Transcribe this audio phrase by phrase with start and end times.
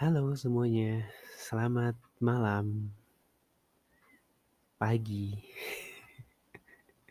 [0.00, 1.04] Halo semuanya,
[1.36, 1.92] selamat
[2.24, 2.88] malam.
[4.80, 5.36] Pagi.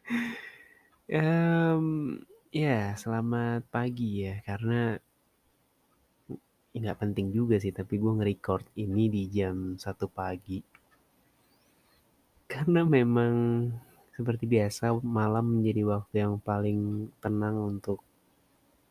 [1.14, 2.18] Mmm,
[2.50, 4.98] ya selamat pagi ya, karena
[6.74, 10.58] nggak penting juga sih, tapi gue nge-record ini di jam 1 pagi.
[12.50, 13.70] Karena memang
[14.18, 18.02] seperti biasa malam menjadi waktu yang paling tenang untuk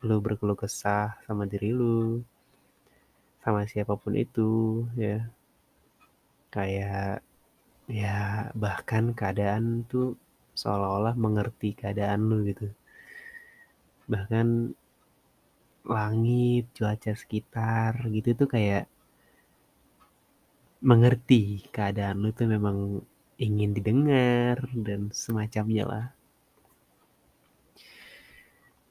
[0.07, 2.23] lu berkeluh kesah sama diri lu,
[3.49, 4.49] sama siapa pun itu
[5.01, 5.17] ya.
[6.55, 7.25] Kayak
[7.89, 8.17] ya
[8.63, 10.07] bahkan keadaan tuh
[10.61, 12.67] seolah-olah mengerti keadaan lu gitu.
[14.13, 14.47] Bahkan
[15.89, 18.85] langit, cuaca sekitar gitu tuh kayak
[20.85, 23.01] mengerti keadaan lu tuh memang
[23.47, 26.07] ingin didengar dan semacamnya lah.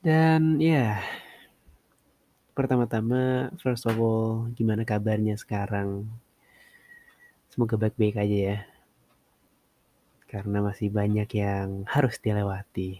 [0.06, 1.04] Dan ya,
[2.58, 6.10] pertama-tama first of all gimana kabarnya sekarang?
[7.54, 8.58] Semoga baik-baik aja ya.
[10.26, 12.98] Karena masih banyak yang harus dilewati.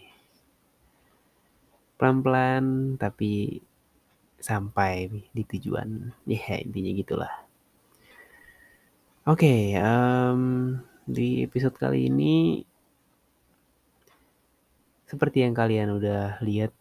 [1.98, 3.58] Pelan-pelan tapi
[4.38, 6.14] sampai di tujuan.
[6.30, 7.34] Ya intinya gitulah.
[9.26, 12.62] Oke, mmm, di episode kali ini
[15.04, 16.72] seperti yang kalian udah lihat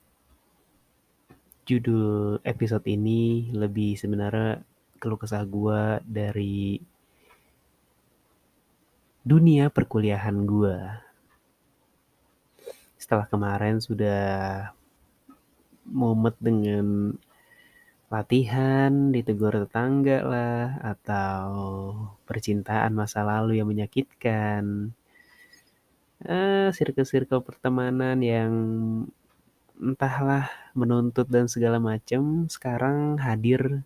[1.67, 4.63] judul episode ini lebih sebenarnya
[5.03, 6.79] keluh kesah gua dari
[9.27, 11.03] dunia perkuliahan gua.
[12.95, 14.71] Setelah kemarin sudah
[15.83, 17.19] mumet dengan
[18.07, 21.43] latihan, ditegur tetangga lah, atau
[22.23, 24.95] percintaan masa lalu yang menyakitkan.
[26.23, 28.51] Eee, circle-circle pertemanan yang
[29.81, 33.83] entahlah menuntut dan segala macam, sekarang hadir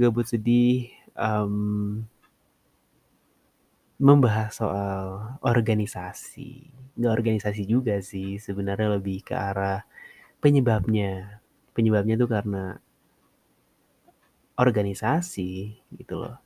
[0.00, 2.08] gabut sedih, mmm,
[4.00, 5.04] membahas soal
[5.44, 6.50] organisasi.
[6.96, 9.84] Nggak organisasi juga sih, sebenarnya lebih ke arah
[10.42, 11.40] penyebabnya.
[11.76, 12.64] Penyebabnya tuh karena
[14.62, 15.50] organisasi
[15.98, 16.36] gitu loh.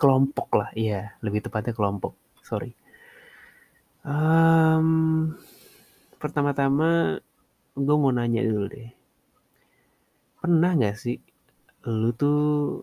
[0.00, 2.74] Kelompok lah, iya lebih tepatnya kelompok, sorry.
[4.04, 5.34] Mmm,
[6.24, 7.20] pertama-tama
[7.76, 8.88] gue mau nanya dulu deh.
[10.40, 11.20] Pernah nggak sih
[11.84, 12.80] lu tuh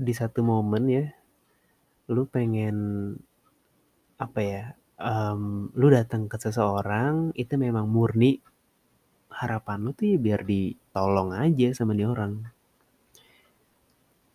[0.00, 1.04] di satu momen ya,
[2.08, 2.76] lu pengen
[4.16, 4.64] apa ya,
[4.96, 8.40] mmm, lu datang ke seseorang itu memang murni
[9.28, 12.48] harapan lu tuh ya biar ditolong aja sama nih orang.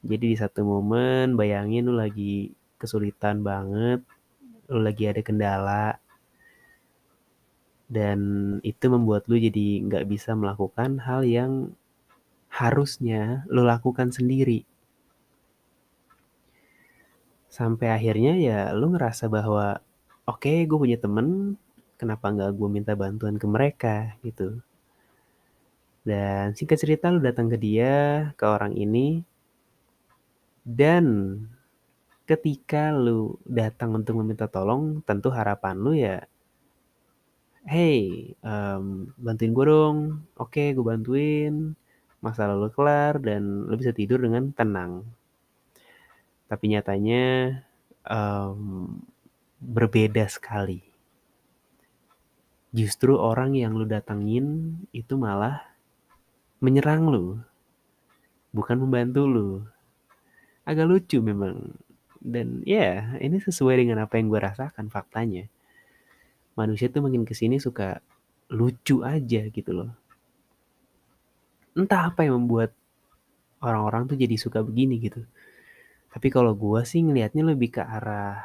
[0.05, 4.05] Jadi di satu momen bayangin lu lagi kesulitan banget,
[4.69, 5.97] lu lagi ada kendala
[7.87, 8.19] dan
[8.67, 11.71] itu membuat lu jadi nggak bisa melakukan hal yang
[12.51, 14.67] harusnya lu lakukan sendiri.
[17.47, 19.79] Sampai akhirnya ya lu ngerasa bahwa,
[20.27, 21.57] oke gue punya temen,
[21.97, 24.61] kenapa nggak gue minta bantuan ke mereka gitu.
[26.07, 29.23] Dan singkat cerita lu datang ke dia, ke orang ini,
[30.63, 31.39] dan
[32.27, 36.23] ketika lu datang untuk meminta tolong, tentu harapan lu ya,
[37.67, 39.97] "Hey, mmm, bantuin gue dong."
[40.39, 41.75] Oke, gue bantuin,
[42.23, 45.03] masalah lu kelar dan lu bisa tidur dengan tenang.
[46.47, 47.23] Tapi nyatanya,
[48.07, 49.03] mmm,
[49.59, 50.79] berbeda sekali.
[52.71, 55.63] Justru orang yang lu datengin itu malah
[56.63, 57.25] menyerang lu,
[58.55, 59.49] bukan membantu lu.
[60.67, 61.75] Agak lucu memang.
[62.17, 65.47] Dan ya ini sesuai dengan apa yang gue rasakan faktanya.
[66.57, 68.01] Manusia tuh makin ke sini suka
[68.49, 69.93] lucu aja gitu loh.
[71.77, 72.73] Entah apa yang membuat
[73.61, 75.21] orang-orang tuh jadi suka begini gitu.
[76.09, 78.41] Tapi kalau gue sih ngelihatnya lebih ke arah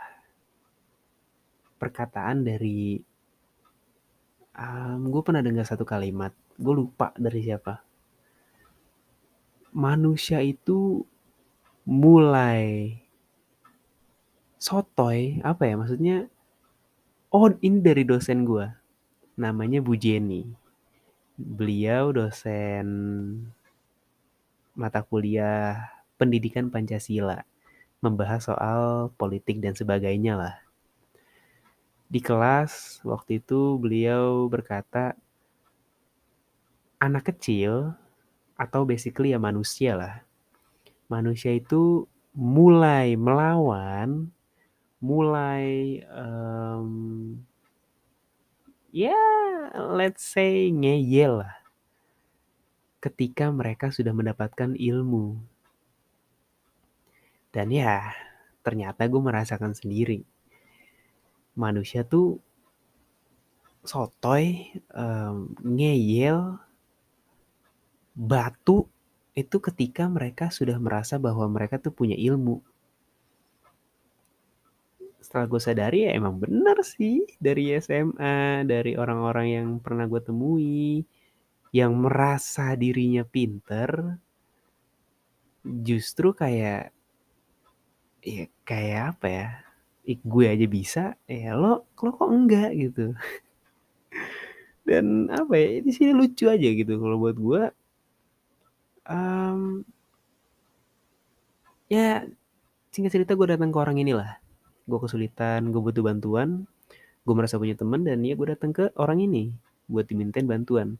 [1.81, 3.01] perkataan dari
[4.53, 7.81] mmm, gue pernah dengar satu kalimat, gue lupa dari siapa.
[9.73, 11.01] Manusia itu
[11.89, 12.93] mulai
[14.61, 16.29] sotoy, apa ya maksudnya,
[17.33, 18.69] oh ini dari dosen gue,
[19.41, 20.45] namanya Bu Jenny.
[21.41, 22.87] Beliau dosen
[24.77, 25.89] mata kuliah
[26.21, 27.41] pendidikan Pancasila,
[28.05, 30.55] membahas soal politik dan sebagainya lah.
[32.13, 35.17] Di kelas waktu itu beliau berkata,
[37.01, 37.97] anak kecil
[38.61, 40.15] atau basically ya manusia lah.
[41.09, 42.05] Manusia itu
[42.37, 44.29] mulai melawan,
[45.03, 47.43] mulai mmm,
[48.95, 49.19] ya
[49.75, 51.59] let's say ngeyel lah.
[53.03, 55.43] Ketika mereka sudah mendapatkan ilmu.
[57.51, 58.15] Dan ya,
[58.63, 60.23] ternyata gue merasakan sendiri.
[61.59, 62.39] Manusia tuh
[63.83, 66.63] sotoy, um, ngeyel,
[68.15, 68.87] batu
[69.35, 72.63] itu ketika mereka sudah merasa bahwa mereka tuh punya ilmu.
[75.33, 81.09] Setelah gue sadari ya emang bener sih dari SMA, dari orang-orang yang pernah gue temui,
[81.73, 84.21] yang merasa dirinya pinter,
[85.65, 86.93] justru kayak,
[88.21, 89.49] ya kayak apa ya,
[90.21, 93.17] gue aja bisa, ya lo, lo kok enggak gitu.
[94.85, 97.63] Dan apa ya, di sini lucu aja gitu kalau buat gue.
[99.09, 99.81] Um,
[101.89, 102.21] ya
[102.93, 104.42] singkat cerita gue datang ke orang inilah
[104.87, 106.67] gue kesulitan gue butuh bantuan
[107.23, 109.55] gue merasa punya teman dan ya gue datang ke orang ini
[109.87, 110.99] buat dimintain bantuan.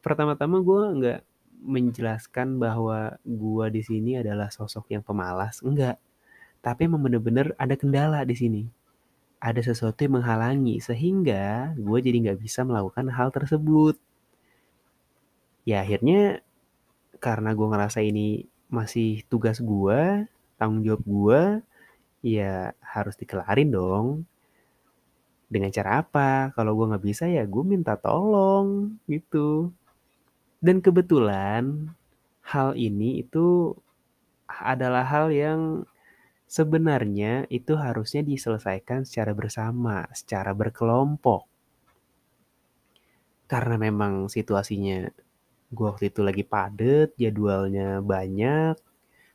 [0.00, 1.20] Pertama-tama gue nggak
[1.64, 6.00] menjelaskan bahwa gue di sini adalah sosok yang pemalas enggak.
[6.64, 8.62] Tapi emang bener-bener ada kendala di sini.
[9.40, 14.00] Ada sesuatu yang menghalangi sehingga gue jadi nggak bisa melakukan hal tersebut.
[15.68, 16.40] Ya akhirnya
[17.20, 20.24] karena gue ngerasa ini masih tugas gue,
[20.56, 21.42] tanggung jawab gue,
[22.24, 24.06] ya harus dikelarin dong.
[25.44, 26.56] Dengan cara apa?
[26.56, 29.68] Kalau gue nggak bisa ya gue minta tolong gitu.
[30.64, 31.92] Dan kebetulan
[32.40, 33.76] hal ini itu
[34.48, 35.84] adalah hal yang
[36.48, 41.44] sebenarnya itu harusnya diselesaikan secara bersama, secara berkelompok.
[43.44, 45.04] Karena memang situasinya
[45.68, 48.80] gue waktu itu lagi padet, jadwalnya banyak,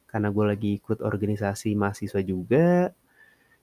[0.10, 2.90] karena gue lagi ikut organisasi mahasiswa juga,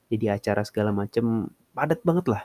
[0.07, 2.43] jadi acara segala macem padet banget lah.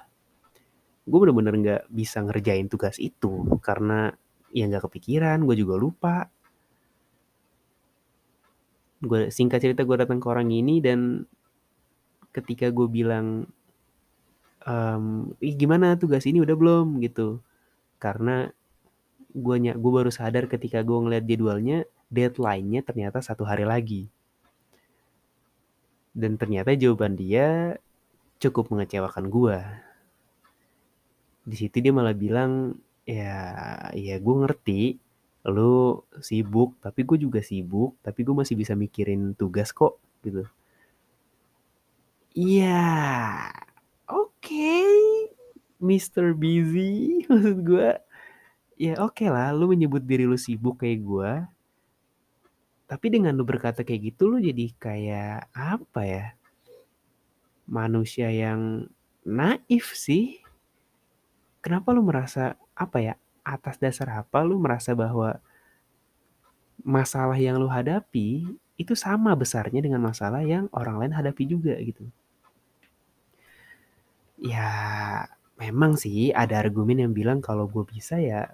[1.06, 4.09] Gue bener-bener gak bisa ngerjain tugas itu, karena
[4.50, 6.18] ya gak kepikiran, gue juga lupa.
[9.01, 11.25] Gue singkat cerita gue datang ke orang ini dan
[12.33, 13.45] ketika gue bilang,
[15.42, 17.42] Ih, gimana tugas ini udah belum gitu,
[17.98, 18.53] karena
[19.33, 24.11] gue gue baru sadar ketika gue ngeliat jadwalnya deadline-nya ternyata satu hari lagi.
[26.11, 27.79] Dan ternyata jawaban dia
[28.37, 29.57] cukup mengecewakan gue
[31.41, 33.33] di situ dia malah bilang ya
[33.97, 34.81] ya gue ngerti
[35.49, 40.45] lu sibuk tapi gue juga sibuk tapi gue masih bisa mikirin tugas kok gitu.
[42.37, 42.85] Iya
[44.05, 44.85] oke okay,
[45.81, 46.37] Mr.
[46.37, 46.93] Busy
[47.29, 47.89] maksud gue
[48.77, 51.31] ya oke okay lah lu menyebut diri lu sibuk kayak gue
[52.91, 56.25] tapi dengan lu berkata kayak gitu lu jadi kayak apa ya?
[57.63, 58.91] Manusia yang
[59.23, 60.43] naif sih.
[61.63, 63.15] Kenapa lu merasa apa ya?
[63.47, 65.39] Atas dasar apa lu merasa bahwa
[66.83, 72.03] masalah yang lu hadapi itu sama besarnya dengan masalah yang orang lain hadapi juga gitu.
[74.35, 74.67] Ya
[75.55, 78.51] memang sih ada argumen yang bilang kalau gue bisa ya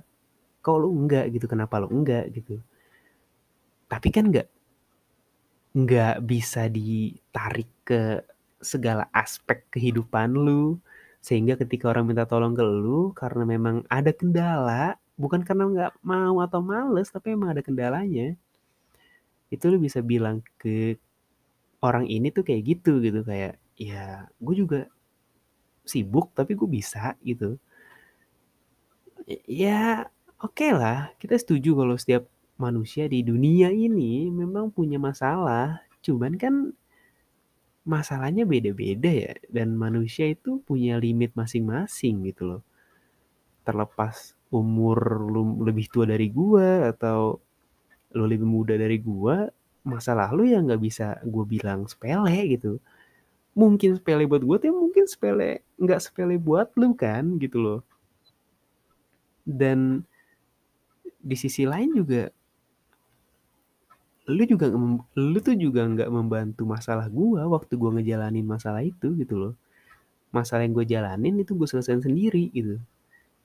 [0.62, 2.62] kok lu enggak gitu kenapa lu enggak gitu
[3.88, 4.48] tapi kan enggak
[5.78, 8.24] nggak bisa ditarik ke
[8.60, 10.80] segala aspek kehidupan lu.
[11.22, 16.40] Sehingga ketika orang minta tolong ke lu karena memang ada kendala bukan karena nggak mau
[16.46, 18.38] atau males tapi emang ada kendalanya
[19.54, 21.00] itu lu bisa bilang ke
[21.80, 23.24] orang ini tuh kayak gitu gitu.
[23.24, 24.80] Kayak ya gue juga
[25.88, 27.56] sibuk tapi gue bisa gitu.
[29.48, 30.08] Ya
[30.40, 32.24] oke okay lah, kita setuju kalau setiap
[32.58, 35.82] manusia di dunia ini memang punya masalah.
[36.02, 36.74] Cuman kan
[37.88, 39.34] masalahnya beda-beda ya.
[39.50, 42.62] Dan manusia itu punya limit masing-masing gitu loh.
[43.64, 47.40] Terlepas umur lu lebih tua dari gua atau
[48.16, 49.48] lu lebih muda dari gua,
[49.88, 52.80] masalah lu ya nggak bisa gue bilang sepele gitu.
[53.58, 57.80] Mungkin sepele buat gue, tapi mungkin sepele nggak sepele buat lu kan gitu loh.
[59.48, 60.04] Dan
[61.24, 62.28] di sisi lain juga
[64.28, 64.68] lu juga
[65.16, 69.54] lu tuh juga nggak membantu masalah gua waktu gua ngejalanin masalah itu gitu loh.
[70.36, 72.78] Masalah yang gue jalanin itu gue selesaiin sendiri gitu.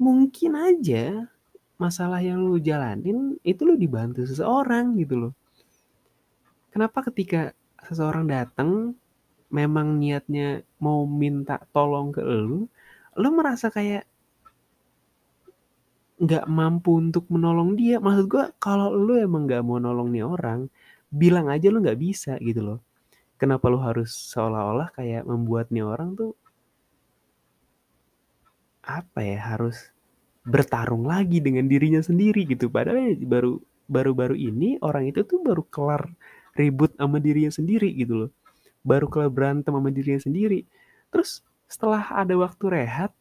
[0.03, 1.31] Mungkin aja
[1.79, 5.33] masalah yang lu jalanin itu lu dibantu seseorang gitu loh.
[6.75, 7.55] Kenapa ketika
[7.87, 8.99] seseorang datang
[9.53, 12.67] memang niatnya mau minta tolong ke lu
[13.13, 14.09] lu merasa kayak
[16.23, 20.61] nggak mampu untuk menolong dia maksud gue kalau lu emang nggak mau nolong nih orang
[21.11, 22.79] bilang aja lu nggak bisa gitu loh
[23.37, 26.33] kenapa lu harus seolah-olah kayak membuat nih orang tuh
[28.87, 29.91] apa ya harus
[30.47, 33.59] bertarung lagi dengan dirinya sendiri gitu padahal baru
[33.93, 36.09] baru-baru ini orang itu tuh baru kelar
[36.57, 38.31] ribut sama dirinya sendiri gitu loh.
[38.83, 40.65] Baru kelar berantem sama dirinya sendiri.
[41.13, 43.13] Terus setelah ada waktu rehat,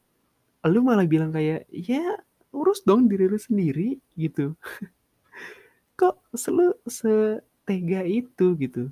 [0.67, 2.19] lu malah bilang kayak, ya
[2.51, 4.55] urus dong diri lu sendiri gitu.
[5.99, 6.15] Kok
[6.51, 8.91] lu setega itu gitu.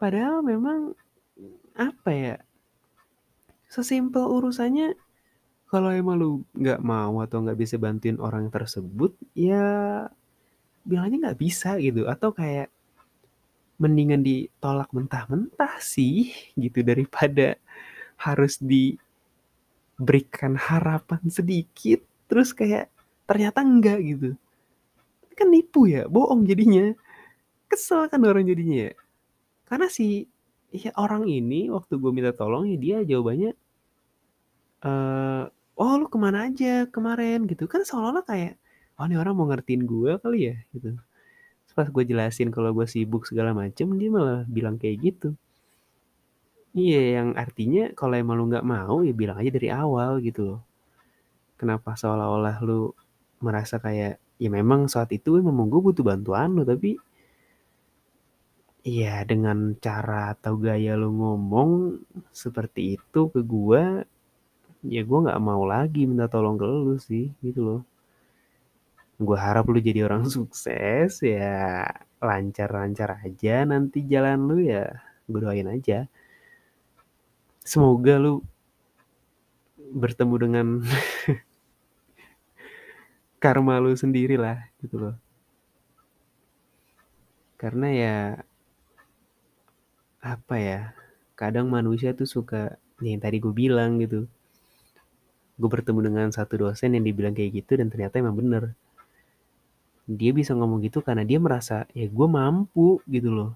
[0.00, 0.92] Padahal memang
[1.76, 2.36] apa ya?
[3.68, 4.94] Sesimpel urusannya
[5.68, 10.06] kalau emang lu nggak mau atau nggak bisa bantuin orang tersebut, ya
[10.86, 12.06] bilangnya nggak bisa gitu.
[12.06, 12.70] Atau kayak
[13.82, 17.58] mendingan ditolak mentah-mentah sih gitu daripada
[18.14, 22.90] harus diberikan harapan sedikit terus kayak
[23.28, 24.28] ternyata enggak gitu.
[25.34, 26.94] Kan nipu ya, bohong jadinya.
[27.66, 28.92] Kesel kan orang jadinya ya.
[29.66, 30.28] Karena si
[30.74, 33.54] ya orang ini waktu gue minta tolong ya dia jawabannya
[34.84, 35.44] eh
[35.78, 38.58] oh lu ke mana aja kemarin gitu kan seolah-olah kayak
[38.98, 40.98] oh ini orang mau ngertiin gue kali ya gitu
[41.74, 45.34] pas gue jelasin kalau gue sibuk segala macem dia malah bilang kayak gitu
[46.70, 50.60] iya yang artinya kalau emang lu nggak mau ya bilang aja dari awal gitu loh
[51.64, 52.92] kenapa seolah-olah lu
[53.40, 57.00] merasa kayak ya memang saat itu memang gue butuh bantuan lu tapi
[58.84, 61.70] Iya, dengan cara atau gaya lu ngomong
[62.42, 64.04] seperti itu ke gue,
[64.84, 67.80] ya gue nggak mau lagi minta tolong ke lu sih, gitu loh.
[69.16, 71.88] Gue harap lu jadi orang sukses, ya
[72.20, 74.84] lancar-lancar aja nanti jalan lu ya,
[75.32, 76.04] gue doain aja.
[77.64, 78.44] Semoga lu
[79.96, 80.66] bertemu dengan
[83.44, 85.16] karma lu sendiri lah, gitu loh.
[87.60, 88.16] Karena ya
[90.24, 90.80] apa ya
[91.36, 94.24] kadang manusia tuh suka nih yang tadi gue bilang gitu.
[95.60, 98.72] Gue bertemu dengan satu dosen yang dibilang kayak gitu dan ternyata emang bener.
[100.08, 103.52] Dia bisa ngomong gitu karena dia merasa ya gue mampu gitu loh.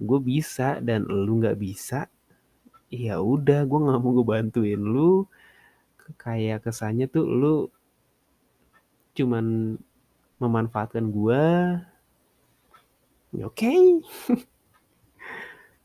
[0.00, 2.08] Gue bisa dan lu nggak bisa
[2.88, 5.28] ya udah gue nggak mau gue bantuin lu.
[6.16, 7.54] Kayak kesannya tuh lu
[9.20, 9.76] cuman
[10.40, 11.42] memanfaatkan gue
[13.36, 13.78] ya oke okay.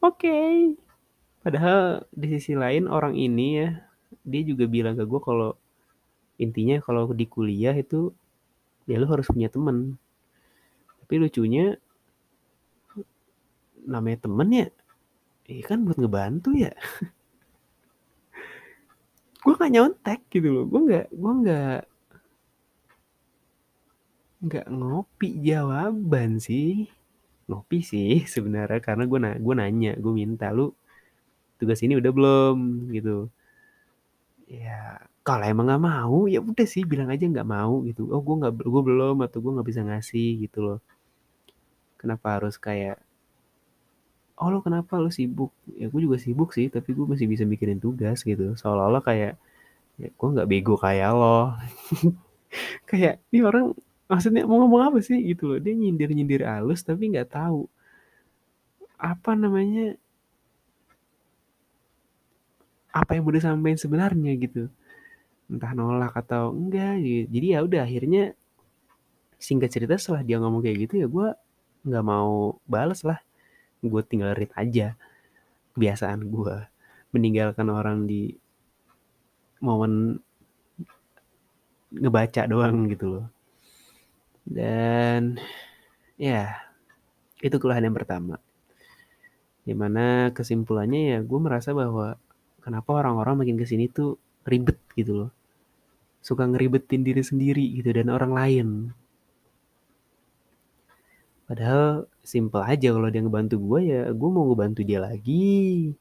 [0.07, 0.53] oke okay.
[1.43, 3.69] padahal di sisi lain orang ini ya
[4.23, 5.59] dia juga bilang ke gue kalau
[6.39, 8.15] intinya kalau di kuliah itu
[8.87, 9.99] ya lu harus punya temen
[11.05, 11.77] tapi lucunya
[13.85, 14.67] namanya temen ya
[15.45, 16.73] eh kan buat ngebantu ya
[19.45, 21.79] gue gak nyontek gitu loh gue nggak gue nggak
[24.45, 26.87] nggak ngopi jawaban sih.
[27.49, 30.73] Ngopi sih sebenarnya karena gue na gue nanya gue minta lu
[31.59, 32.57] tugas ini udah belum?
[32.95, 33.29] Gitu.
[34.49, 38.01] Ya kalau emang nggak mau ya udah sih bilang aja nggak mau gitu.
[38.13, 40.79] Oh gue nggak gue belum atau gue nggak bisa ngasih gitu loh.
[41.99, 43.01] Kenapa harus kayak
[44.39, 44.99] oh lo kenapa?
[45.01, 45.51] Lo sibuk?
[45.79, 48.53] Ya gue juga sibuk sih tapi gue masih bisa mikirin tugas gitu.
[48.59, 49.33] Seolah-olah kayak
[50.01, 51.55] ya gue nggak bego kayak lo.
[52.89, 53.75] Kayak ini orang
[54.09, 55.17] maksudnya mau ngomong apa sih?
[55.21, 55.59] Gitu loh.
[55.61, 57.67] Dia nyindir nyindir halus tapi nggak tahu.
[58.97, 59.97] Apa namanya?
[62.95, 64.71] Apa yang mau disampaikan sebenarnya gitu.
[65.51, 67.23] Entah nolak atau enggak gitu.
[67.29, 68.23] jadi ya udah akhirnya
[69.37, 71.27] singkat cerita setelah dia ngomong kayak gitu ya gue
[71.85, 73.19] nggak mau bales lah.
[73.83, 74.95] Gue tinggal read aja
[75.75, 76.55] kebiasaan gue
[77.11, 78.31] meninggalkan orang di
[79.59, 80.23] momen
[81.91, 83.34] ngebaca doang gitu loh
[84.45, 85.41] dan
[86.21, 86.53] ya
[87.41, 88.37] itu keluhan yang pertama.
[89.65, 92.21] Di mana kesimpulannya ya gue merasa bahwa
[92.61, 95.31] kenapa orang-orang makin ke sini tuh ribet gitu loh.
[96.21, 98.67] Suka ngeribetin diri sendiri gitu dan orang lain.
[101.45, 105.93] Padahal simple aja kalau dia ngebantu gue ya gue mau ngebantu dia lagi.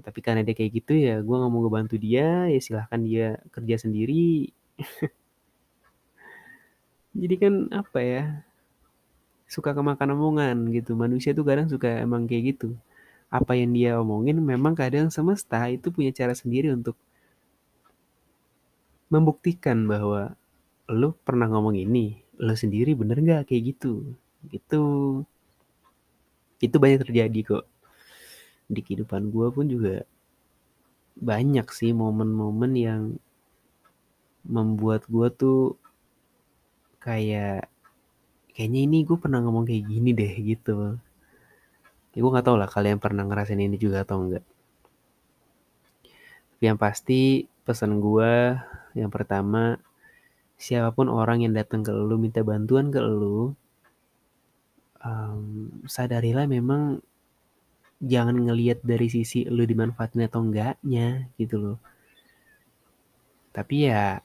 [0.00, 3.76] Tapi karena dia kayak gitu ya gue nggak mau ngebantu dia ya silahkan dia kerja
[3.84, 4.48] sendiri
[7.14, 8.24] jadi kan apa ya
[9.50, 10.94] suka kemakan omongan gitu.
[10.94, 12.78] Manusia tuh kadang suka emang kayak gitu.
[13.30, 16.94] Apa yang dia omongin memang kadang semesta itu punya cara sendiri untuk
[19.10, 20.38] membuktikan bahwa
[20.86, 24.14] lo pernah ngomong ini lo sendiri bener nggak kayak gitu?
[24.46, 24.82] Gitu.
[26.62, 27.64] Itu banyak terjadi kok.
[28.70, 30.06] Di kehidupan gue pun juga
[31.18, 33.02] banyak sih momen-momen yang
[34.46, 35.76] membuat gue tuh
[37.00, 37.66] kayak
[38.52, 41.00] kayaknya ini gue pernah ngomong kayak gini deh gitu
[42.12, 44.44] ya gue nggak tahu lah kalian pernah ngerasain ini juga atau enggak
[46.56, 48.54] tapi yang pasti pesan gue
[48.92, 49.80] yang pertama
[50.60, 53.56] siapa pun orang yang datang ke lu minta bantuan ke lu
[55.00, 57.00] um, sadarilah memang
[58.00, 61.78] jangan ngelihat dari sisi lu dimanfaatin atau enggaknya gitu loh.
[63.52, 64.24] Tapi ya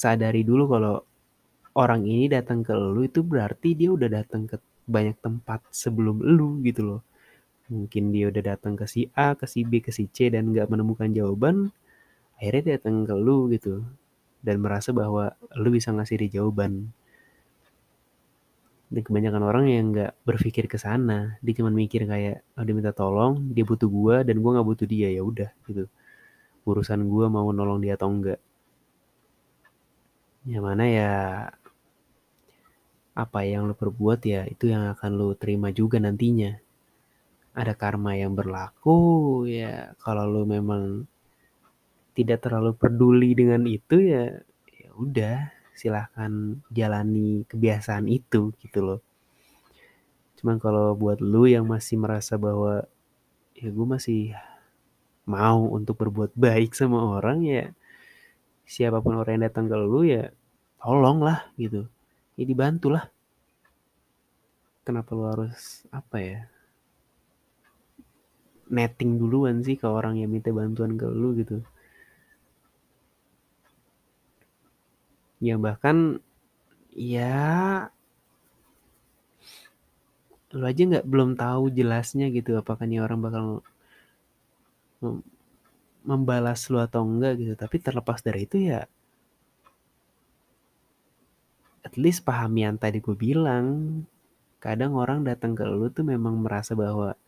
[0.00, 0.96] sadari dulu kalau
[1.76, 4.56] orang ini datang ke lu itu berarti dia udah datang ke
[4.88, 7.00] banyak tempat sebelum lu gitu loh.
[7.68, 10.66] Mungkin dia udah datang ke si A, ke si B, ke si C dan nggak
[10.72, 11.70] menemukan jawaban,
[12.40, 13.84] akhirnya dia datang ke lu gitu.
[14.40, 16.90] Dan merasa bahwa lu bisa ngasih dia jawaban.
[18.90, 22.90] Dan kebanyakan orang yang nggak berpikir ke sana dia cuma mikir kayak oh, dia minta
[22.90, 25.12] tolong dia butuh gua dan gua nggak butuh dia.
[25.14, 25.86] Ya udah gitu.
[26.66, 28.42] Urusan gua mau nolong dia atau enggak
[30.50, 31.12] yang mana ya
[33.14, 36.58] apa yang lo perbuat ya itu yang akan lo terima juga nantinya.
[37.54, 41.06] Ada karma yang berlaku ya kalau lo memang
[42.18, 45.36] tidak terlalu peduli dengan itu ya ya udah
[45.78, 49.00] silahkan jalani kebiasaan itu gitu loh.
[50.34, 52.90] Cuman kalau buat lu yang masih merasa bahwa
[53.54, 54.34] ya gue masih
[55.30, 57.64] mau untuk berbuat baik sama orang ya
[58.70, 60.30] siapa pun orang yang datang ke lu ya
[60.80, 61.86] tolong lah gitu.
[62.40, 63.12] Ya dibantulah
[64.82, 66.40] kenapa lu harus apa ya
[68.70, 71.60] netting duluan sih ke orang yang minta bantuan ke lu gitu?
[75.42, 75.96] Yang bahkan
[76.94, 77.88] ya
[80.50, 82.58] lu aja nggak belum tahu jelasnya gitu.
[82.58, 83.44] Apakah nih orang bakal
[86.06, 87.54] membalas lu atau enggak gitu.
[87.58, 88.86] Tapi terlepas dari itu ya
[91.90, 93.66] at least pahami yang tadi gue bilang.
[94.62, 97.18] Kadang orang datang ke lu tuh memang merasa bahwa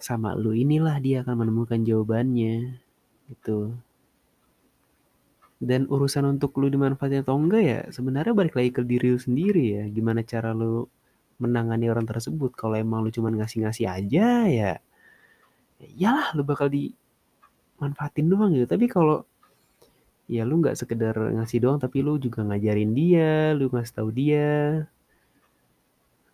[0.00, 2.80] sama lu inilah dia akan menemukan jawabannya
[3.28, 3.76] gitu.
[5.60, 9.64] Dan urusan untuk lu dimanfaatin atau enggak ya sebenarnya balik lagi ke diri lu sendiri
[9.76, 9.84] ya.
[9.92, 10.88] Gimana cara lu
[11.36, 12.56] menangani orang tersebut?
[12.56, 14.72] Kalau emang lu cuma ngasih-ngasih aja ya
[15.78, 18.66] ya lu bakal dimanfaatin doang gitu.
[18.66, 19.22] Tapi kalau
[20.28, 24.84] ya lu nggak sekedar ngasih doang tapi lu juga ngajarin dia lu ngasih tahu dia.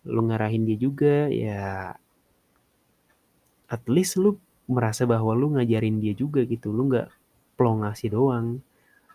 [0.05, 1.95] Lu ngarahin dia juga ya
[3.65, 4.37] at least lu
[4.69, 6.69] merasa bahwa lu ngajarin dia juga gitu.
[6.75, 7.07] Lu nggak
[7.57, 8.59] plong ngasih doang.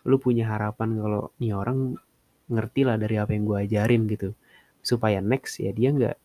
[0.03, 1.95] Lu punya harapan kalau nih orang
[2.51, 4.33] ngerti lah dari apa yang gue ajarin gitu.
[4.81, 6.17] Supaya next ya dia nggak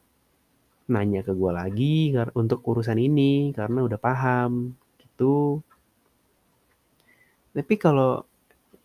[0.87, 5.61] nanya ke gue lagi untuk urusan ini karena udah paham gitu.
[7.53, 8.25] Tapi kalau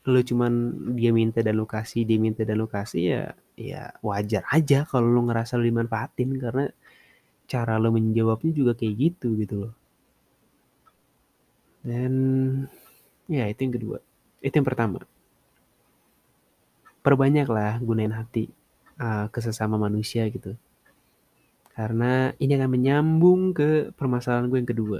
[0.01, 0.53] lu cuman
[0.97, 5.05] dia minta dan lu kasih dia minta dan lu kasih ya ya wajar aja kalau
[5.05, 6.65] lu ngerasa lu dimanfaatin karena
[7.45, 9.73] cara lu menjawabnya juga kayak gitu gitu loh
[11.85, 12.13] dan
[13.29, 13.99] ya itu yang kedua
[14.41, 15.05] itu yang pertama.
[17.05, 18.49] Perbanyaklah gunain hati
[18.97, 20.57] uh, ke sesama manusia gitu.
[21.71, 24.99] Karena ini akan menyambung ke permasalahan gue yang kedua.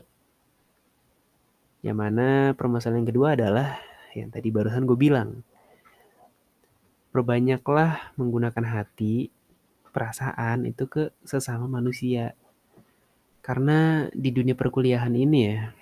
[1.82, 3.82] Yang mana permasalahan yang kedua adalah
[4.16, 5.44] yang tadi barusan gue bilang.
[7.12, 9.28] Perbanyaklah menggunakan hati,
[9.92, 12.36] perasaan itu ke sesama manusia.
[13.44, 15.76] Karena di dunia perkuliahan ini ya,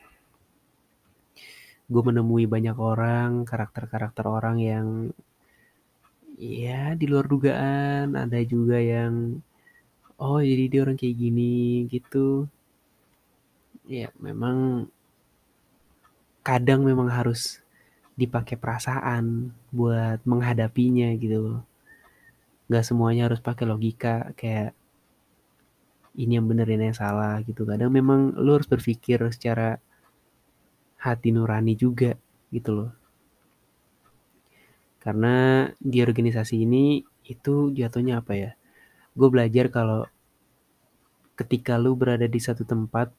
[1.89, 4.87] gue menemui banyak orang karakter-karakter orang yang
[6.37, 9.41] ya di luar dugaan ada juga yang
[10.21, 12.45] oh jadi dia orang kayak gini gitu
[13.89, 14.87] ya memang
[16.45, 17.59] kadang memang harus
[18.19, 21.63] dipakai perasaan buat menghadapinya gitu
[22.69, 24.75] Gak semuanya harus pakai logika kayak
[26.19, 29.79] ini yang bener ini yang salah gitu kadang memang lu harus berpikir secara
[30.99, 32.19] hati nurani juga
[32.51, 32.91] gitu loh.
[34.99, 38.51] Karena di organisasi ini itu jatuhnya apa ya?
[39.15, 40.03] Gue belajar kalau
[41.39, 43.15] ketika lu berada di satu tempat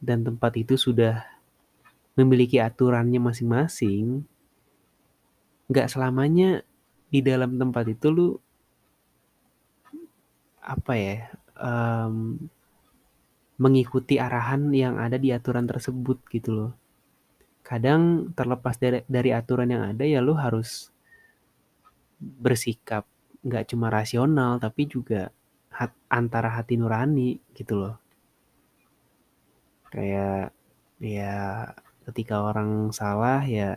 [0.00, 1.20] dan tempat itu sudah
[2.20, 4.22] memiliki aturannya masing-masing,
[5.70, 6.66] nggak selamanya
[7.10, 8.28] di dalam tempat itu lu
[10.60, 11.16] apa ya
[11.58, 12.38] um,
[13.60, 16.72] mengikuti arahan yang ada di aturan tersebut gitu loh.
[17.60, 20.88] Kadang terlepas dari, dari aturan yang ada ya lo harus
[22.20, 23.04] bersikap
[23.40, 25.32] nggak cuma rasional tapi juga
[25.72, 27.94] hat, antara hati nurani gitu loh.
[29.92, 30.56] Kayak
[31.00, 31.68] ya
[32.08, 33.76] ketika orang salah ya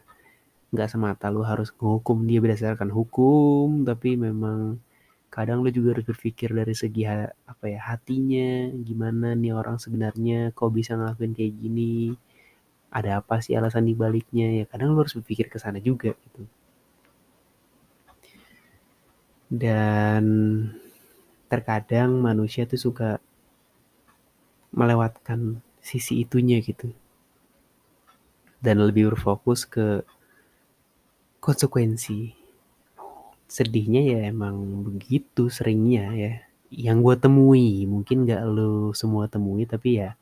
[0.74, 4.82] nggak semata lu harus menghukum dia berdasarkan hukum tapi memang
[5.30, 7.04] kadang lu juga harus berpikir dari segi
[7.52, 11.94] apa ya hatinya gimana nih orang sebenarnya kok bisa ngelakuin kayak gini
[12.94, 16.44] ada apa sih alasan dibaliknya ya kadang lu harus berpikir ke sana juga gitu.
[19.54, 20.26] Dan
[21.50, 23.10] terkadang manusia tuh suka
[24.74, 26.90] melewatkan sisi itunya gitu
[28.64, 30.08] dan lebih berfokus ke
[31.44, 32.32] konsekuensi.
[33.52, 36.34] Sedihnya ya emang begitu seringnya ya.
[36.72, 40.16] Yang gue temui mungkin gak lo semua temui tapi ya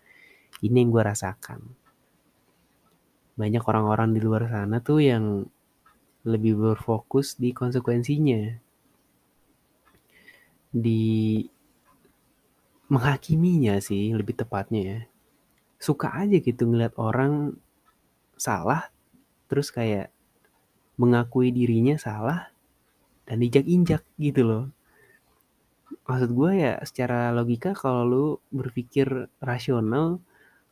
[0.65, 1.61] ini yang gue rasakan.
[3.37, 5.45] Banyak orang-orang di luar sana tuh yang
[6.25, 8.57] lebih berfokus di konsekuensinya.
[10.73, 11.45] Di
[12.91, 14.99] menghakiminya sih lebih tepatnya ya.
[15.79, 17.55] Suka aja gitu ngeliat orang
[18.41, 18.89] salah
[19.45, 20.09] terus kayak
[20.97, 22.49] mengakui dirinya salah
[23.29, 24.65] dan dijak-injak gitu loh.
[26.09, 30.17] Maksud gue ya secara logika kalau lu berpikir rasional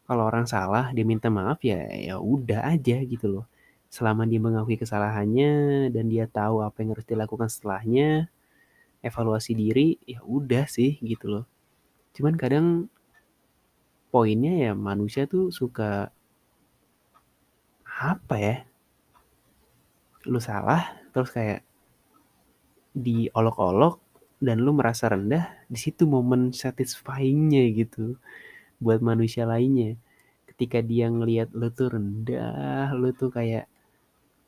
[0.10, 3.46] kalau orang salah dia minta maaf ya ya udah aja gitu loh.
[3.94, 8.34] Selama dia mengakui kesalahannya dan dia tahu apa yang harus dilakukan setelahnya
[9.06, 11.46] evaluasi diri ya udah sih gitu loh.
[12.18, 12.90] Cuman kadang
[14.10, 16.10] poinnya ya manusia tuh suka
[18.00, 18.56] apa ya?
[20.32, 21.68] Lu salah terus kayak
[22.96, 24.00] diolok-olok
[24.40, 28.16] dan lu merasa rendah di situ momen satisfyingnya gitu
[28.80, 30.00] buat manusia lainnya.
[30.48, 33.68] Ketika dia ngelihat lu tuh rendah lu tuh kayak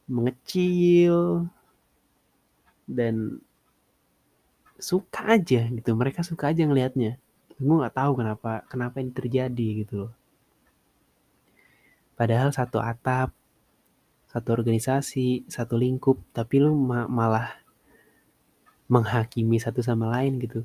[0.07, 1.47] mengecil
[2.87, 3.39] dan
[4.81, 7.19] suka aja gitu mereka suka aja ngelihatnya.
[7.59, 10.13] Gue nggak tahu kenapa kenapa ini terjadi gitu loh.
[12.15, 13.33] Padahal satu atap
[14.31, 17.51] satu organisasi satu lingkup tapi lu ma malah
[18.87, 20.63] menghakimi satu sama lain gitu.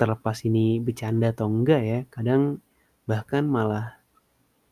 [0.00, 2.64] Terlepas ini bercanda atau enggak ya kadang
[3.04, 4.00] bahkan malah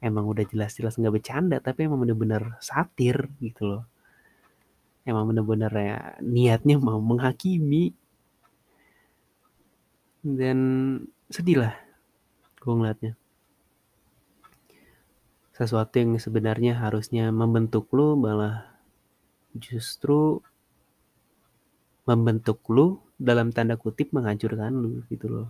[0.00, 3.84] emang udah jelas-jelas nggak bercanda tapi emang bener-bener satir gitu loh.
[5.04, 7.92] Emang bener-bener ya niatnya mau menghakimi.
[10.24, 10.58] Dan
[11.28, 11.74] sedih lah
[12.56, 13.12] gue ngeliatnya
[15.58, 18.70] sesuatu yang sebenarnya harusnya membentuk lu malah
[19.58, 20.38] justru
[22.06, 25.48] membentuk lu dalam tanda kutip menghancurkan lu gitu loh.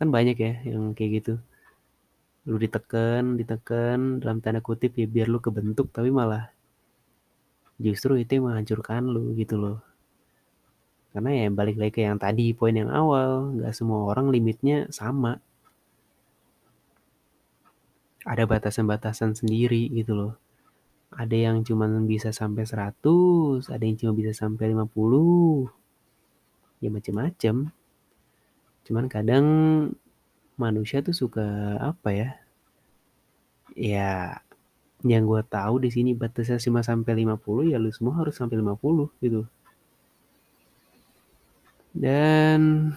[0.00, 1.34] Kan banyak ya yang kayak gitu.
[2.48, 6.48] Lu ditekan ditekan dalam tanda kutip ya biar lu kebentuk tapi malah
[7.76, 9.78] justru itu yang menghancurkan lu gitu loh.
[11.12, 15.36] Karena ya balik lagi ke yang tadi poin yang awal nggak semua orang limitnya sama
[18.24, 20.34] ada batasan-batasan sendiri gitu loh.
[21.10, 25.66] Ada yang cuma bisa sampai 100 ada yang cuma bisa sampai 50
[26.80, 27.72] ya macem-macem.
[28.86, 29.46] Cuman kadang
[30.54, 32.30] manusia tuh suka apa ya?
[33.74, 34.42] Ya
[35.00, 39.08] yang gue tahu di sini batasnya cuma sampai 50 ya lu semua harus sampai 50
[39.24, 39.48] gitu.
[41.90, 42.92] Dan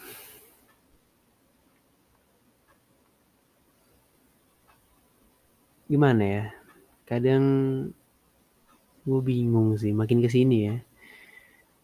[5.94, 6.46] gimana ya?
[7.06, 7.44] Kadang
[9.06, 10.76] gue bingung sih makin ke sini ya.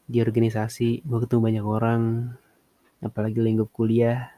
[0.09, 2.01] Di organisasi gue ketemu banyak orang,
[3.05, 4.33] apalagi lingkup kuliah.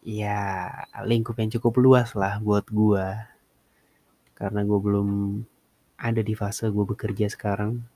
[0.00, 0.72] Ya
[1.04, 3.06] lingkup yang cukup luas lah buat gue.
[4.32, 5.08] Karena gue belum
[6.00, 7.92] ada di fase gue bekerja sekarang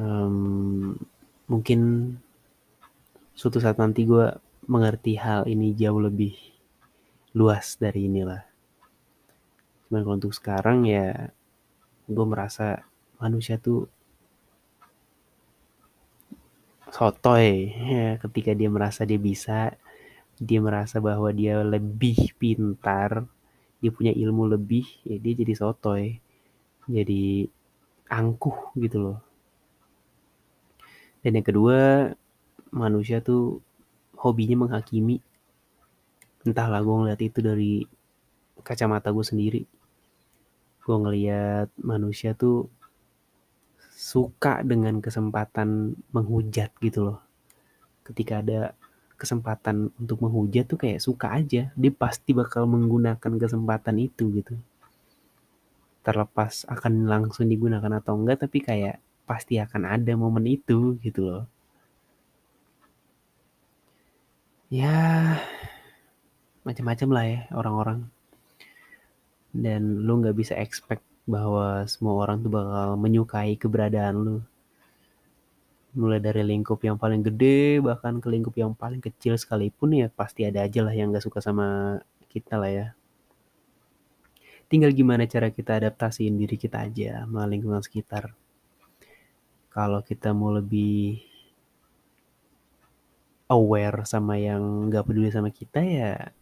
[0.00, 0.96] um,
[1.46, 1.80] mungkin
[3.36, 4.32] suatu saat nanti gue
[4.66, 6.34] mengerti hal ini jauh lebih
[7.36, 8.42] luas dari inilah.
[9.86, 11.30] Cuman kalau untuk sekarang ya
[12.08, 12.86] gue merasa
[13.20, 13.86] manusia tuh
[16.88, 19.74] sotoy ya ketika dia merasa dia bisa
[20.40, 23.26] dia merasa bahwa dia lebih pintar
[23.82, 26.16] dia punya ilmu lebih ya dia jadi sotoy
[26.88, 27.50] jadi
[28.08, 29.18] angkuh gitu loh
[31.26, 32.14] dan yang kedua,
[32.70, 33.58] manusia tuh
[34.14, 35.18] hobinya menghakimi.
[36.46, 37.72] Entahlah gue ngeliat itu dari
[38.62, 39.62] kacamata gue sendiri.
[40.86, 42.70] Gue ngeliat manusia tuh
[43.90, 47.18] suka dengan kesempatan menghujat gitu loh.
[48.06, 48.78] Ketika ada
[49.16, 51.72] kesempatan untuk menghujat tuh kayak suka aja.
[51.74, 54.54] Dia pasti bakal menggunakan kesempatan itu gitu.
[56.04, 61.44] Terlepas akan langsung digunakan atau enggak, tapi kayak pasti akan ada momen itu gitu loh.
[64.70, 65.34] Ya
[66.66, 67.98] macam-macam lah ya orang-orang.
[69.54, 74.36] Dan lu nggak bisa expect bahwa semua orang tuh bakal menyukai keberadaan lu.
[75.96, 80.44] Mulai dari lingkup yang paling gede bahkan ke lingkup yang paling kecil sekalipun ya pasti
[80.44, 81.98] ada aja lah yang gak suka sama
[82.28, 82.86] kita lah ya.
[84.66, 88.34] Tinggal gimana cara kita adaptasiin diri kita aja sama lingkungan sekitar
[89.76, 91.20] kalau kita mau lebih
[93.52, 96.32] aware sama yang nggak peduli sama kita ya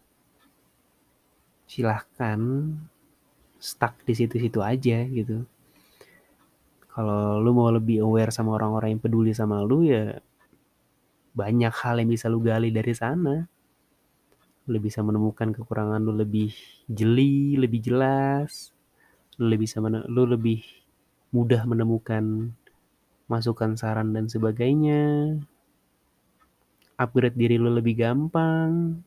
[1.65, 2.41] silahkan
[3.61, 5.49] stuck di situ-situ aja gitu.
[6.95, 10.15] Kalau lu mau lebih aware sama orang-orang yang peduli sama lu ya
[11.35, 13.43] banyak hal yang bisa lu gali dari sana.
[14.71, 16.55] Lu bisa menemukan kekurangan lu lebih
[16.87, 18.71] jeli, lebih jelas.
[19.41, 20.63] Lu lebih bisa lu lebih
[21.35, 22.55] mudah menemukan
[23.27, 25.35] masukan saran dan sebagainya.
[26.95, 29.03] Upgrade diri lu lebih gampang.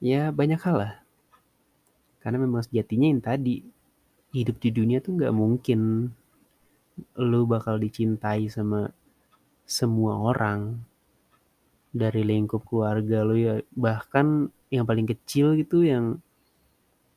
[0.00, 0.94] Ya banyak hal lah.
[2.20, 3.64] Karena memang sejatinya yang tadi
[4.36, 6.12] hidup di dunia tuh nggak mungkin
[7.16, 8.92] lu bakal dicintai sama
[9.64, 10.80] semua orang
[11.96, 16.20] dari lingkup keluarga lu ya bahkan yang paling kecil gitu yang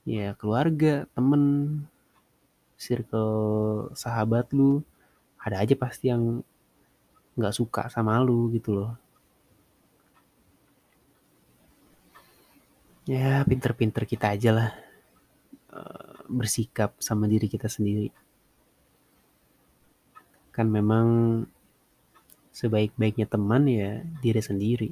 [0.08, 1.44] ya keluarga temen
[2.80, 4.80] circle sahabat lu
[5.40, 6.40] ada aja pasti yang
[7.36, 8.92] nggak suka sama lu gitu loh
[13.10, 14.70] ya pinter-pinter kita aja lah
[16.30, 18.14] bersikap sama diri kita sendiri.
[20.54, 21.08] Kan memang
[22.54, 24.90] sebaik-baiknya teman ya diri sendiri.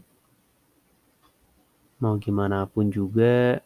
[2.01, 3.61] Mau gimana pun juga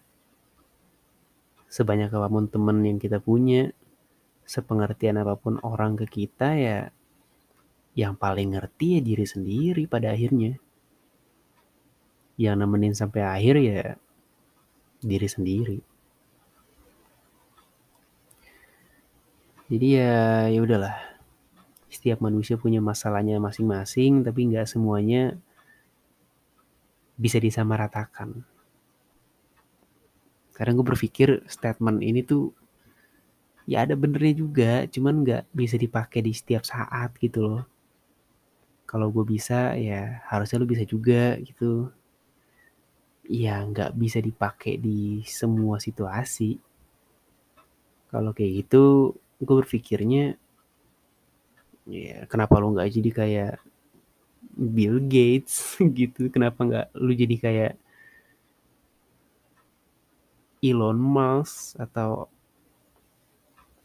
[1.72, 3.72] sebanyak apa pun teman yang kita punya
[4.44, 6.80] sepengertian apa pun orang ke kita ya
[7.96, 10.60] yang paling ngerti ya diri sendiri pada akhirnya.
[12.36, 14.01] Yang nemenin sampai akhir ya
[15.02, 15.80] diri sendiri.
[19.72, 20.96] Jadi ya ya udahlah.
[21.92, 25.36] Setiap manusia punya masalahnya masing-masing tapi nggak semuanya
[27.16, 28.44] bisa disamaratakan.
[30.52, 32.54] Karena gue berpikir statement ini tuh
[33.66, 37.64] ya ada benernya juga cuman nggak bisa dipakai di setiap saat gitu loh.
[38.84, 41.88] Kalau gue bisa ya harusnya lo bisa juga gitu
[43.32, 46.60] ya nggak bisa dipakai di semua situasi.
[48.12, 50.36] Kalau kayak gitu gue berpikirnya
[51.88, 53.56] ya kenapa lo nggak jadi kayak
[54.52, 56.28] Bill Gates gitu?
[56.28, 57.74] Kenapa nggak lu jadi kayak
[60.60, 62.28] Elon Musk atau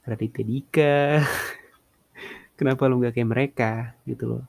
[0.02, 1.22] Raditya Dika?
[2.58, 3.72] Kenapa lu nggak kayak mereka
[4.10, 4.44] gitu loh?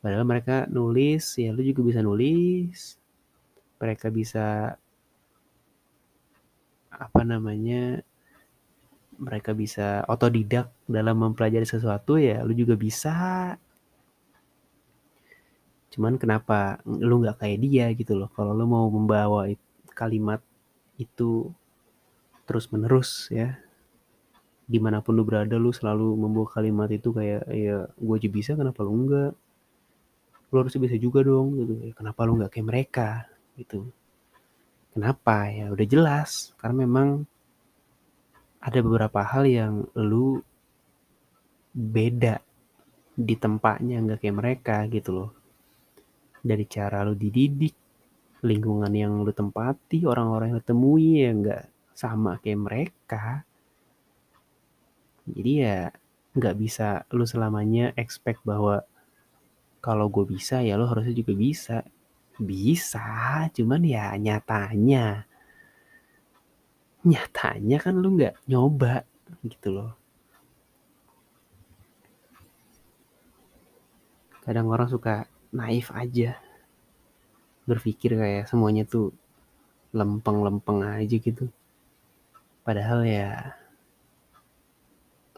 [0.00, 2.96] Padahal mereka nulis ya lu juga bisa nulis
[3.78, 4.74] mereka bisa
[6.98, 8.02] apa namanya
[9.18, 13.14] mereka bisa otodidak dalam mempelajari sesuatu ya lu juga bisa.
[15.90, 18.30] Cuman kenapa lu nggak kayak dia gitu loh?
[18.30, 19.50] Kalau lu mau membawa
[19.90, 20.38] kalimat
[21.02, 21.50] itu
[22.46, 23.58] terus menerus ya.
[24.68, 28.50] Di mana pun lu berada lu selalu membawa kalimat itu kayak ya gue aja bisa
[28.54, 29.32] kenapa lu enggak
[30.48, 31.74] lu harusnya bisa juga dong gitu.
[31.82, 33.08] Ya, kenapa lu nggak kayak mereka
[33.58, 33.90] gitu.
[34.94, 35.50] Kenapa?
[35.50, 36.54] Ya udah jelas.
[36.56, 37.26] Karena memang
[38.58, 40.42] ada beberapa hal yang lu
[41.74, 42.42] beda
[43.18, 45.30] di tempatnya nggak kayak mereka gitu loh.
[46.38, 47.74] Dari cara lu dididik
[48.46, 51.64] lingkungan yang lu tempati orang-orang yang lu temui ya nggak
[51.98, 53.42] sama kayak mereka.
[55.26, 55.90] Jadi ya
[56.38, 58.86] nggak bisa lu selamanya expect bahwa
[59.82, 61.76] kalau gue bisa ya lo harusnya juga bisa
[62.38, 65.26] bisa cuman ya nyatanya.
[67.02, 69.02] Nyatanya kan lu nggak nyoba
[69.42, 69.92] gitu loh.
[74.46, 76.38] Kadang orang suka naif aja.
[77.68, 79.12] Berpikir kayak semuanya tuh
[79.92, 81.50] lempeng-lempeng aja gitu.
[82.64, 83.56] Padahal ya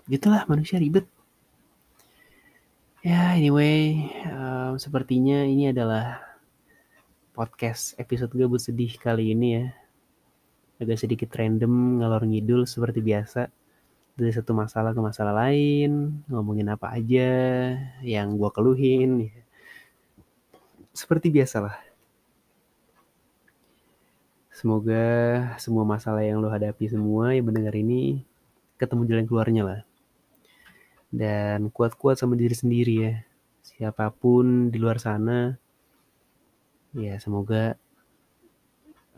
[0.06, 1.06] gitulah manusia ribet.
[3.00, 6.29] Ya anyway um, sepertinya ini adalah
[7.40, 9.72] podcast episode gabut sedih kali ini ya.
[10.76, 13.48] Agak sedikit random ngalor ngidul seperti biasa.
[14.12, 17.32] Dari satu masalah ke masalah lain ngomongin apa aja
[18.04, 19.40] yang gue keluhin ya.
[20.92, 21.80] seperti biasalah.
[24.52, 25.00] Semoga
[25.56, 28.20] semua masalah yang lo hadapi semua yang mendengar ini
[28.76, 29.80] ketemu jalan keluarnya lah.
[31.08, 33.14] Dan kuat-kuat sama diri sendiri ya.
[33.64, 35.56] Siapa pun di luar sana
[36.94, 37.78] ya semoga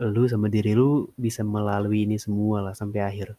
[0.01, 3.37] lu sama diri lu bisa melalui ini semua lah sampai akhir.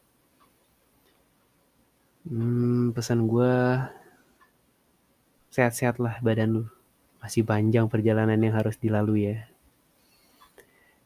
[2.24, 3.52] Hmm, pesan gue
[5.52, 6.64] sehat-sehat lah badan lu.
[7.20, 9.36] Masih panjang perjalanan yang harus dilalui ya.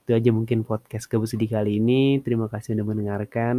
[0.04, 2.22] Itu aja mungkin podcast Gabus di kali ini.
[2.22, 3.56] Terima kasih sudah mendengarkan.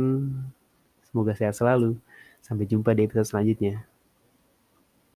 [1.03, 1.99] Semoga sehat selalu.
[2.39, 3.88] Sampai jumpa di episode selanjutnya.